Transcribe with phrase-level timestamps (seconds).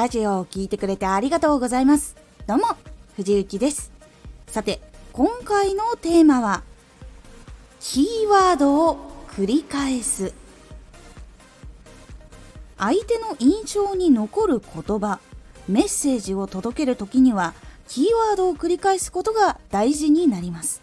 [0.00, 2.16] ラジオを聴いてくれてありがとうございます。
[2.46, 2.68] どうも、
[3.16, 3.92] 藤幸です。
[4.46, 4.80] さて、
[5.12, 6.62] 今回のテーマは、
[7.80, 8.96] キーワードを
[9.36, 10.32] 繰り返す。
[12.78, 15.20] 相手の印象に残る言葉、
[15.68, 17.52] メッセージを届けるときには、
[17.86, 20.80] キーワードを繰り返すことが大事になります。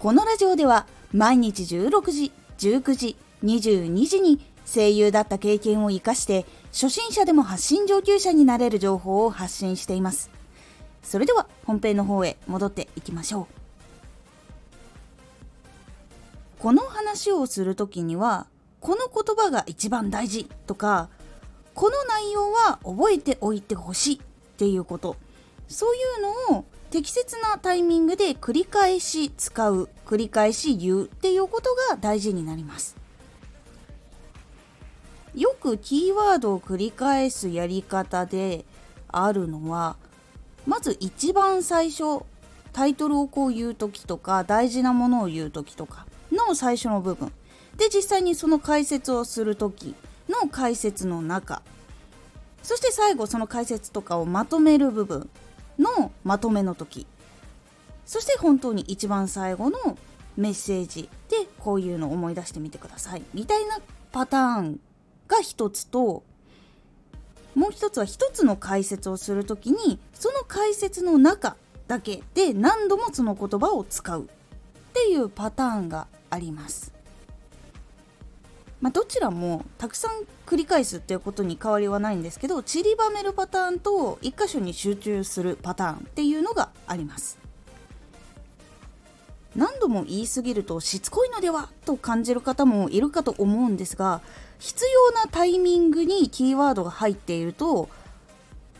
[0.00, 10.28] このラジオでは、毎日16時、19時、22時に声優だった経験を活かして初心者でも発信上級者になれる情報を発信しています。
[11.04, 13.46] それでは本編の方へ戻っていきましょう。
[16.58, 18.48] この話をするときには
[18.80, 21.10] この言葉が一番大事とか
[21.74, 24.20] この内容は覚えておいてほしいっ
[24.56, 25.14] ていうこと。
[25.68, 25.98] そうい
[26.48, 33.03] うのを適切なタイミングで繰り返し使う繰り返し言うっていうことが大事になります。
[35.34, 38.64] よくキーワードを繰り返すやり方で
[39.08, 39.96] あるのは
[40.66, 42.24] まず一番最初
[42.72, 47.32] タイトルをこう言う時とか大事なものを言う時とかの最初の部分。
[47.76, 49.94] で実際にその解説をする時
[50.28, 51.62] の解説の中。
[52.62, 55.28] そして最後その解説とかをまとめる部分
[55.78, 57.06] のまとめの時。
[58.06, 59.98] そして本当に一番最後の
[60.36, 63.22] メッセージでこういうのを思い出してみてください。
[63.34, 63.78] みたいな
[64.10, 64.80] パターン
[65.28, 66.22] が一つと
[67.54, 74.26] もう一つは一つの解説をする時にその解説の中だけで何度もその言葉を使うっ
[74.92, 76.92] ていうパターンがあります。
[78.80, 80.10] まあ、どちらもたくさん
[80.44, 87.43] 繰り返すっていうことに変わりはないんですけど散りばめるパターンと1箇所に集中するパターンっていうのがあります。
[89.56, 94.20] 何度も言い過ぎるとしつこいのではと感じる方もいるかと思うんですが
[94.58, 97.88] 必要なタイミングにキーワードが入っていると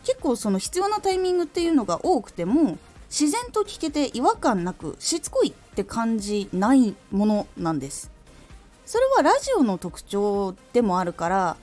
[0.03, 2.77] 結構その必要なタイミングっていうのが多くても
[3.09, 8.11] 自然と聞けて違和感なくしつこいって感じないものなんです。
[8.85, 11.57] それはラジオの特徴でもあるから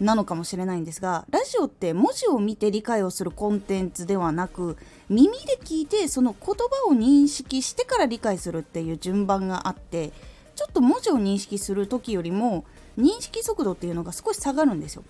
[0.00, 4.76] なのかもしれないんですがラジオって文字を見て理解をするコンテンツではなく
[5.08, 10.12] 耳で聞いてその言葉を認識してから理解するっていう順番があって
[10.56, 12.64] ちょっと文字を認識する時よりも
[12.98, 15.04] 認識速度っていうのが少し下がるんですよ。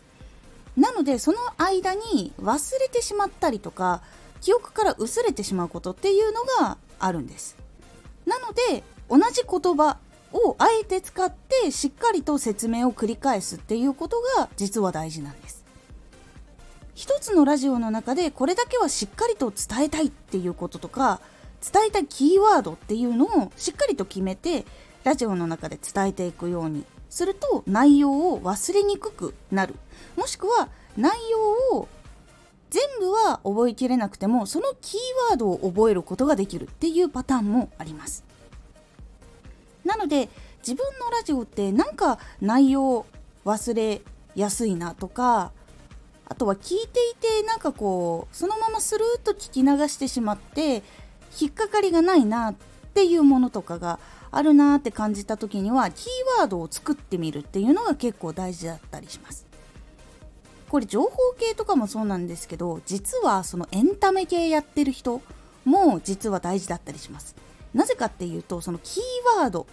[0.76, 4.03] なのでその間に忘れてしまったりとか
[4.41, 7.56] 記憶から薄れてしまうことっていうのがあるんです。
[8.26, 9.99] なので同じ言葉
[10.32, 15.65] をあえて使ってしっかりと説明を繰り返すっていうことが実は大事なんです。
[16.94, 21.20] 一つのラジオの中でこれだけはしっかりと伝えたいっていうこととか
[21.62, 24.65] 伝えたいキーワードっていうのをしっかりと決めて
[25.04, 29.75] ラジオの中で伝えていくようにすると内容を忘れにくくなる。
[30.16, 31.88] もしくは内容を
[32.70, 35.00] 全部は覚えきれなくてもそのキー
[35.31, 38.25] ワードを覚えることができるっていうパターンもあります。
[39.84, 40.28] なので
[40.59, 43.06] 自分のラジオってなんか内容
[43.44, 44.03] 忘れ
[44.34, 45.53] やすいなとか
[46.28, 50.82] あとは聞いていてなんかこうそのままスルーッと聞き流してしまって
[51.38, 52.54] 引っかかりがないなっ
[52.94, 53.98] ていうものとかが
[54.31, 59.47] あるなって感じた時にはキーワードを作ってみるっていうのが結構大事だったりします。
[60.70, 65.20] これ情報系とかもそうなんですけど実はそのエンタメ系やってる人
[65.66, 67.37] も実は大事だったりします。
[67.74, 69.66] なぜかっていうとそのキーワード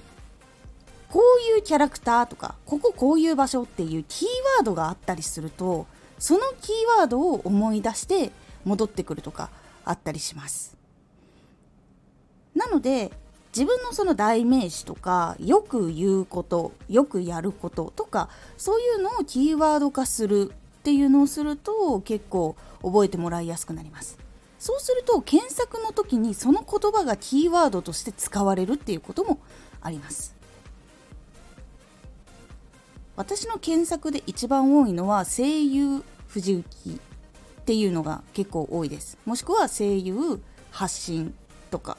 [1.09, 4.27] こういうキャラクターとかこここういう場所っていうキー
[4.57, 5.87] ワードがあったりすると
[6.19, 8.31] そのキーワードを思い出して
[8.65, 9.49] 戻ってくるとか
[9.85, 10.77] あったりします。
[12.55, 13.11] なので
[13.55, 24.28] 自分のその代名詞とかよく言うことよくやることとかそういうのをキーワード化するっていうのをすると結構覚えてもらいやすくなります。
[24.59, 29.39] そうすると検索の時にその言葉がキーワードとして使われるっていうことも
[29.81, 30.35] あります。
[33.15, 39.17] 私の検索で一番多いのは声優藤雪っていうのが結構多いです。
[39.25, 40.41] もしくは声優
[40.71, 41.33] 発信
[41.71, 41.97] とか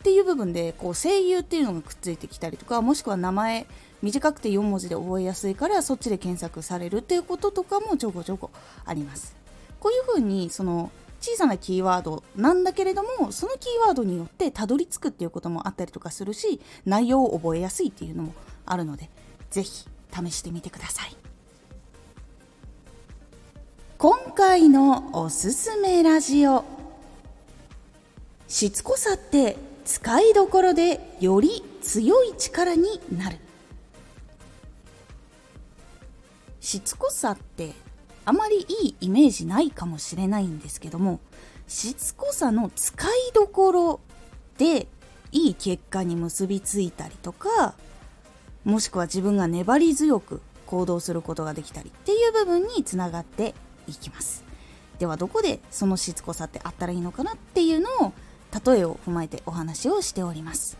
[0.00, 3.66] っていう部分でこう声優っていうのがくっついてきたりとかもしくは名前
[4.02, 8.50] 短くて4文字で覚えやすいからそっちで検索されるっていうこととかもちょこちょこ
[8.84, 9.34] あります。
[9.80, 10.90] こういうふうにその
[11.24, 18.34] 小さなキーワードなんだけれどもそのキーワードによってたどり着くっていうこともあったりとかするし内容を覚えやすいっていうのも
[18.66, 19.08] あるので
[19.50, 19.70] 是非
[20.26, 21.16] 試してみてください。
[23.96, 26.62] 今回のおすすめラジオ。
[28.46, 29.56] しつこさって
[29.86, 33.38] 使いどころでより強い力になる。
[36.60, 37.72] しつこさって
[38.24, 41.20] あまりいいイメージないかもしれないんですけども
[41.66, 44.00] しつこさの使いどころ
[44.58, 44.86] で
[45.32, 47.74] いい結果に結びついたりとか
[48.64, 53.54] もしくは自分が粘り強く行動することができたりっていう部分につながって
[53.86, 54.44] いきます。
[54.98, 58.12] ではどこでそのしつこさってあったらいいのかなっていうのを
[58.64, 60.78] 例えを踏まえてお話をしております。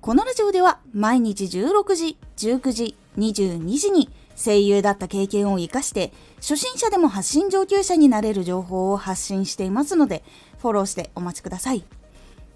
[0.00, 4.10] このラジオでは毎日16時、19時、22時に
[4.42, 10.22] 声優だった経験を活かして初心者でも発信上級者になれる情報を発信していますので
[10.60, 11.84] フォローしてお待ちください。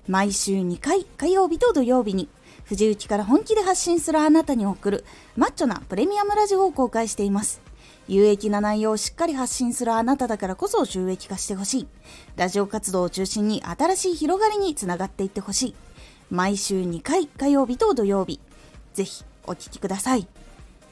[0.09, 2.29] 毎週2回火曜日と土曜日に
[2.65, 5.05] 藤雪から本気で発信するあなたに送る
[5.37, 7.61] マッチョなプレミアムラジオを公開しています。
[8.09, 11.89] 有益な内容をしっかり発信するあなただからこそ収益化してほしい。
[12.37, 15.75] ラジオ活動を中心に新しい広がりにつながっていってほしい。
[16.31, 18.41] 毎週2回火曜日と土曜日
[18.95, 20.27] ぜひお聴きください。